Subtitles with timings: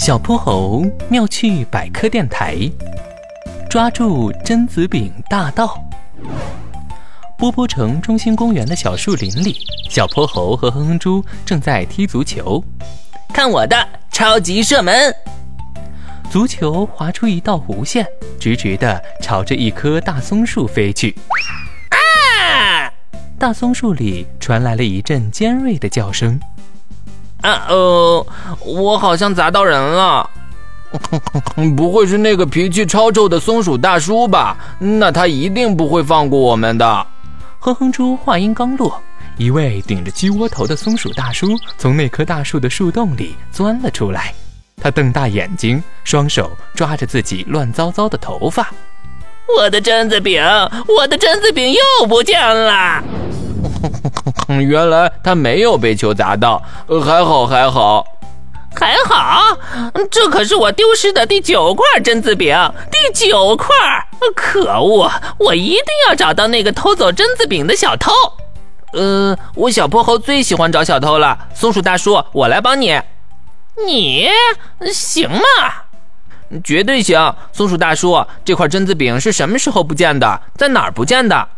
[0.00, 2.56] 小泼猴妙趣百科电台，
[3.68, 5.78] 抓住榛子饼大盗。
[7.36, 9.58] 波波城中心公园的小树林里，
[9.90, 12.64] 小泼猴和哼哼猪正在踢足球。
[13.28, 13.76] 看我的
[14.10, 15.14] 超级射门！
[16.30, 18.06] 足球划出一道弧线，
[18.40, 21.14] 直直的朝着一棵大松树飞去。
[21.90, 22.90] 啊！
[23.38, 26.40] 大松树里传来了一阵尖锐的叫声。
[27.42, 28.26] 啊呃，
[28.64, 30.28] 我好像砸到人了，
[31.76, 34.56] 不会是那个脾气超臭的松鼠大叔吧？
[34.78, 37.06] 那他一定不会放过我们的。
[37.58, 39.00] 哼哼猪话音刚落，
[39.36, 44.34] 一位顶着鸡窝头的松鼠大叔从那棵大树的树洞里钻了出来，
[44.82, 48.70] 他瞪大眼睛，双手抓着自己乱糟糟的头发。
[49.58, 50.42] 我的榛子饼，
[50.88, 53.02] 我的榛子饼又不见了。
[54.48, 56.62] 原来他没有被球砸到，
[57.04, 58.04] 还好还好，
[58.74, 59.56] 还好。
[60.10, 62.56] 这可是我丢失的第九块榛子饼，
[62.90, 63.68] 第九块！
[64.34, 68.12] 可恶，我一定要找到那个偷走榛子饼的小偷。
[68.92, 71.38] 呃，我小泼猴最喜欢找小偷了。
[71.54, 73.00] 松鼠大叔，我来帮你。
[73.86, 74.28] 你
[74.92, 75.40] 行吗？
[76.64, 77.34] 绝对行。
[77.52, 80.42] 松鼠大叔，这块榛子饼是什么时候不见的？
[80.56, 81.48] 在哪儿不见的？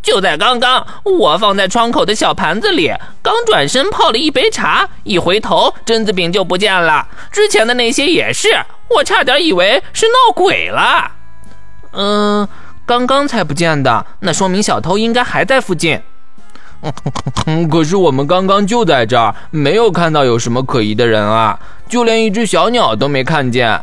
[0.00, 7.06] 就在刚刚，我放在窗口的小盘子里，刚转身泡了一杯茶，一回头，榛子饼就不见了。
[7.30, 8.48] 之前的那些也是，
[8.88, 11.10] 我差点以为是闹鬼了。
[11.92, 12.48] 嗯，
[12.86, 16.00] 刚刚才不见的，那说明小偷应该还在附近。
[17.70, 23.80] 可是我们刚刚就在这儿，没有看到有什么可疑的人啊，就连一只小鸟都没看见。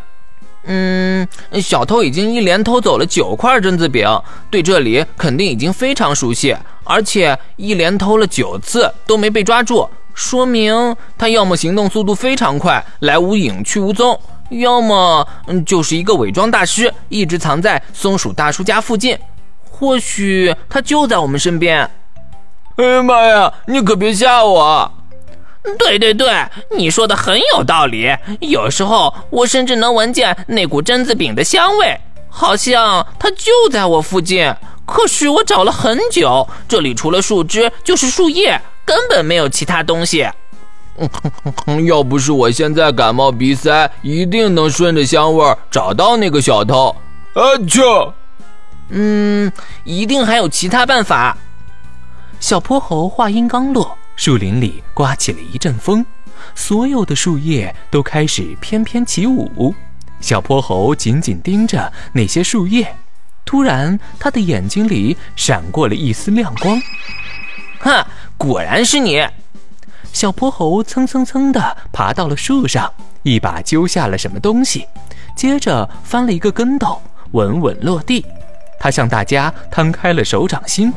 [0.66, 1.09] 嗯，
[1.52, 4.08] 嗯小偷已经一连偷走了九块榛子饼，
[4.50, 19.18] 对这里肯定已经非常熟悉，而且一连偷了九次都没被抓住，说明他要么行动速度非常快，来无影去无踪，要么嗯就是一个伪装大师，一直藏在松鼠大叔家附近，
[19.70, 21.90] 或许他就在我们身边。
[22.78, 24.92] 哎呀妈呀，你可别吓我！
[25.78, 28.10] 对对对，你说的很有道理。
[28.40, 32.00] 有时候我甚至能闻见那股榛子饼的香味，
[32.30, 34.54] 好像它就在我附近。
[34.86, 40.28] 可是我找了很久，这里除了树枝就是树叶，根本没有其他东西。
[41.88, 46.96] 要不是我现在感冒鼻塞，一定能顺着香味找到那个小偷。
[47.34, 48.12] 啊啾！
[48.90, 49.52] 嗯，
[49.84, 51.38] 一定还有其他办法。
[52.40, 53.96] 小泼猴话音刚落。
[54.20, 56.06] 树林里刮起了一阵风，
[56.54, 59.74] 所有的树叶都开始翩翩起舞。
[60.20, 62.94] 小泼猴紧紧盯着那些树叶，
[63.46, 66.78] 突然，他的眼睛里闪过了一丝亮光。
[67.80, 68.06] 哈，
[68.38, 69.26] 果然是你！
[70.12, 72.92] 小泼猴蹭蹭蹭地爬到了树上，
[73.24, 74.86] 一把揪下了什么东西，
[75.34, 78.26] 接着翻了一个跟斗，稳稳落地。
[78.82, 80.92] 他向大家摊开了手掌心，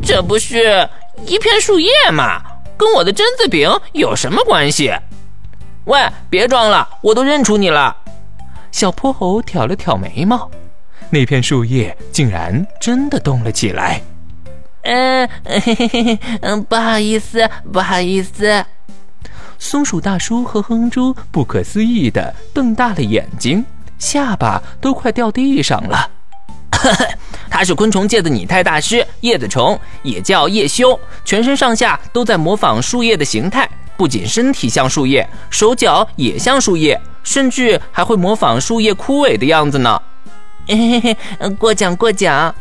[0.00, 0.88] 这不是。
[1.26, 2.42] 一片树叶嘛，
[2.76, 4.92] 跟我的榛子饼有什么关系？
[5.84, 7.96] 喂，别装了，我都认出你了。
[8.72, 10.50] 小泼猴挑了挑眉毛，
[11.10, 14.02] 那片树叶竟然真的动了起来。
[14.82, 15.28] 嗯，
[16.42, 18.64] 嗯，不好意思，不好意思。
[19.58, 23.64] 松鼠大叔和哼猪不可思议地瞪大了眼睛，
[23.98, 26.10] 下巴都快掉地上了。
[27.54, 29.78] 他是昆虫界的拟态大师，叶子虫。
[30.02, 40.02] 也叫叶修，全身上下都在模仿树叶的形态，不仅身体像树叶，手脚也像树叶，甚至还会模仿树叶枯萎的样子呢。
[40.66, 42.52] 嘿嘿嘿，过奖过奖。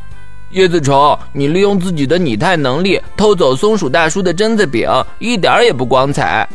[0.51, 4.87] 叶子虫，你利用自己的拟态能力偷走松鼠大叔的榛子饼，
[5.17, 6.47] 一点也不光彩。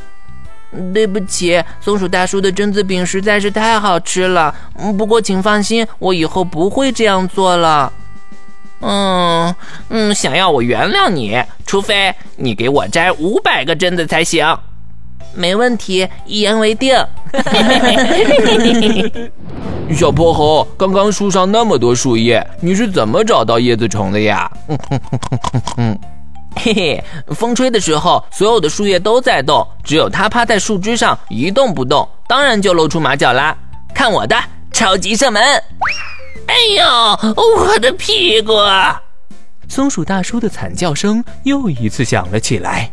[0.94, 4.54] 对不起，松鼠大叔的榛子饼实在是太好吃了。
[4.97, 7.93] 不过请放心，我以后不会这样做了。
[8.81, 9.55] 嗯
[9.89, 14.47] 嗯，想要我原谅你，除非你给我摘五百个榛子才行。
[15.34, 16.97] 没问题，一言为定。
[19.95, 24.51] 小泼猴，刚刚树上那么多树叶，你是怎么找到叶子虫的呀？
[26.57, 27.04] 嘿嘿，
[27.34, 33.57] 风吹的时候，所有的树叶都在动，只有它趴在树枝上一动不动，当然就露出马脚啦。
[33.95, 34.36] 看我的
[34.72, 35.42] 超级射门！
[36.47, 36.85] 哎呦，
[37.35, 38.53] 我的屁股！
[39.69, 42.93] 松鼠大叔的惨叫声又一次响了起来。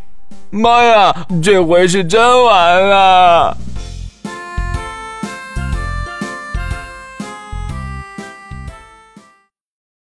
[0.50, 3.58] 妈呀，这回是真完了！